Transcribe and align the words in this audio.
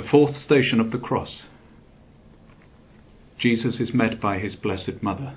The 0.00 0.08
fourth 0.08 0.34
station 0.46 0.80
of 0.80 0.92
the 0.92 0.98
cross. 0.98 1.42
Jesus 3.38 3.74
is 3.80 3.92
met 3.92 4.18
by 4.18 4.38
his 4.38 4.56
blessed 4.56 5.02
mother. 5.02 5.34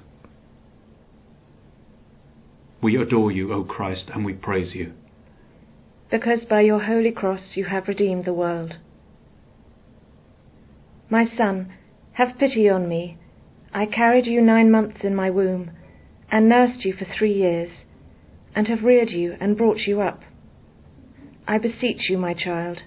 We 2.82 2.96
adore 2.96 3.30
you, 3.30 3.52
O 3.52 3.66
Christ, 3.66 4.06
and 4.14 4.24
we 4.24 4.32
praise 4.32 4.74
you. 4.74 4.94
Because 6.10 6.46
by 6.50 6.62
your 6.62 6.80
holy 6.80 7.12
cross 7.12 7.42
you 7.56 7.66
have 7.66 7.90
redeemed 7.90 8.24
the 8.24 8.34
world. 8.34 8.78
My 11.10 11.26
son, 11.36 11.74
have 12.14 12.38
pity 12.40 12.70
on 12.70 12.88
me. 12.88 13.18
I 13.74 13.86
carried 13.86 14.28
you 14.28 14.40
nine 14.40 14.72
months 14.72 15.00
in 15.04 15.14
my 15.14 15.30
womb, 15.30 15.72
and 16.32 16.48
nursed 16.48 16.86
you 16.86 16.94
for 16.94 17.06
three 17.18 17.34
years, 17.34 17.72
and 18.56 18.70
have 18.70 18.84
reared 18.84 19.10
you 19.10 19.36
and 19.42 19.58
brought 19.58 19.80
you 19.80 20.00
up. 20.00 20.22
I 21.46 21.58
beseech 21.58 22.10
you, 22.10 22.18
my 22.18 22.34
child, 22.34 22.84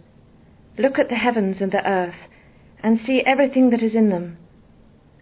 look 0.79 0.99
at 0.99 1.09
the 1.09 1.17
heavens 1.17 1.57
and 1.61 1.73
the 1.73 1.87
earth, 1.89 2.29
and 2.83 3.01
see 3.05 3.23
everything 3.27 3.71
that 3.71 3.83
is 3.83 3.95
in 3.95 4.11
them, 4.11 4.37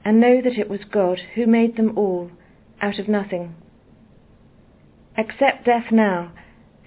and 0.05 0.21
know 0.21 0.41
that 0.43 0.59
it 0.59 0.69
was 0.69 0.85
God 0.85 1.19
who 1.35 1.47
made 1.47 1.77
them 1.77 1.97
all 1.97 2.31
out 2.81 2.99
of 2.99 3.09
nothing. 3.09 3.55
Accept 5.17 5.65
death 5.65 5.93
now, 5.93 6.33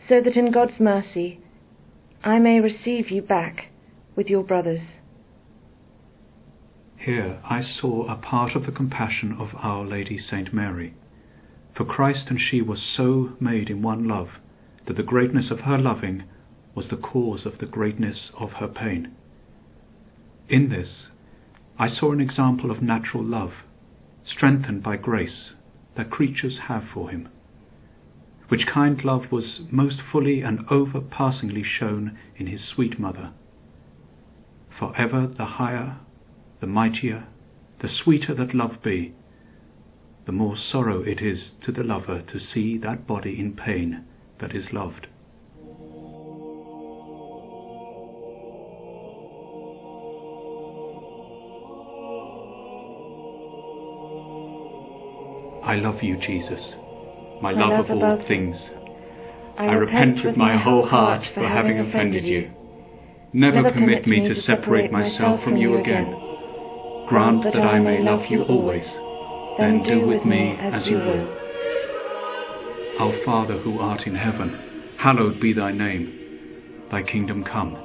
so 0.07 0.21
that 0.21 0.35
in 0.35 0.51
God's 0.51 0.79
mercy 0.79 1.39
I 2.23 2.39
may 2.39 2.59
receive 2.59 3.09
you 3.09 3.21
back 3.21 3.67
with 4.15 4.27
your 4.27 4.43
brothers. 4.43 4.81
Here 6.97 7.39
I 7.49 7.61
saw 7.63 8.11
a 8.11 8.17
part 8.17 8.55
of 8.55 8.65
the 8.65 8.71
compassion 8.71 9.37
of 9.39 9.49
Our 9.55 9.85
Lady 9.85 10.19
Saint 10.19 10.53
Mary. 10.53 10.93
For 11.75 11.85
Christ 11.85 12.25
and 12.29 12.39
she 12.39 12.61
were 12.61 12.75
so 12.75 13.33
made 13.39 13.69
in 13.69 13.81
one 13.81 14.07
love 14.07 14.29
that 14.87 14.97
the 14.97 15.03
greatness 15.03 15.51
of 15.51 15.61
her 15.61 15.77
loving 15.77 16.23
was 16.77 16.89
the 16.89 16.95
cause 16.95 17.43
of 17.47 17.57
the 17.57 17.65
greatness 17.65 18.29
of 18.37 18.51
her 18.51 18.67
pain. 18.67 19.11
In 20.47 20.69
this 20.69 21.07
I 21.79 21.89
saw 21.89 22.11
an 22.11 22.21
example 22.21 22.69
of 22.69 22.83
natural 22.83 23.23
love, 23.23 23.51
strengthened 24.23 24.83
by 24.83 24.97
grace 24.97 25.53
that 25.95 26.11
creatures 26.11 26.59
have 26.67 26.83
for 26.93 27.09
him, 27.09 27.29
which 28.49 28.67
kind 28.71 29.03
love 29.03 29.31
was 29.31 29.61
most 29.71 30.01
fully 30.11 30.41
and 30.41 30.59
overpassingly 30.69 31.63
shown 31.63 32.15
in 32.37 32.45
his 32.45 32.61
sweet 32.63 32.99
mother. 32.99 33.31
For 34.77 34.95
ever 34.95 35.25
the 35.25 35.45
higher 35.45 35.97
the 36.59 36.67
mightier, 36.67 37.25
the 37.81 37.89
sweeter 37.89 38.35
that 38.35 38.53
love 38.53 38.83
be, 38.83 39.15
the 40.27 40.31
more 40.31 40.55
sorrow 40.55 41.01
it 41.01 41.23
is 41.23 41.53
to 41.65 41.71
the 41.71 41.83
lover 41.83 42.21
to 42.21 42.39
see 42.39 42.77
that 42.77 43.07
body 43.07 43.39
in 43.39 43.53
pain 43.53 44.03
that 44.39 44.55
is 44.55 44.71
loved. 44.71 45.07
I 55.67 55.75
love 55.75 56.01
you, 56.01 56.17
Jesus, 56.17 56.61
my 57.41 57.51
love, 57.51 57.89
of 57.89 57.91
all 57.91 58.23
things. 58.27 58.55
I 59.57 59.73
repent 59.73 60.23
with 60.23 60.37
my 60.37 60.57
whole 60.57 60.87
heart 60.87 61.23
for 61.33 61.47
having 61.47 61.79
offended 61.79 62.23
you. 62.23 62.51
Never 63.33 63.71
permit 63.71 64.07
me 64.07 64.27
to 64.29 64.41
separate 64.43 64.91
myself 64.91 65.43
from 65.43 65.57
you 65.57 65.77
again 65.77 66.23
Grant 67.07 67.41
that 67.45 67.55
I 67.55 67.79
may 67.79 68.03
love 68.03 68.29
you 68.29 68.43
always, 68.43 68.83
then 69.57 69.81
do 69.81 70.05
with 70.05 70.25
me 70.25 70.57
as 70.59 70.85
you 70.85 70.97
will. 70.97 71.37
Our 72.99 73.23
Father 73.23 73.57
who 73.59 73.79
art 73.79 74.01
in 74.05 74.13
heaven, 74.13 74.93
hallowed 74.99 75.39
be 75.39 75.53
thy 75.53 75.71
name. 75.71 76.83
Thy 76.91 77.03
kingdom 77.03 77.45
come, 77.45 77.77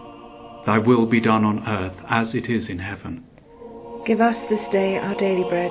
thy 0.66 0.78
will 0.78 1.06
be 1.06 1.20
done 1.20 1.44
on 1.44 1.62
earth 1.68 1.96
as 2.10 2.34
it 2.34 2.50
is 2.50 2.68
in 2.68 2.80
heaven. 2.80 3.22
Give 4.04 4.20
us 4.20 4.34
this 4.50 4.66
day 4.72 4.98
our 4.98 5.14
daily 5.14 5.48
bread, 5.48 5.70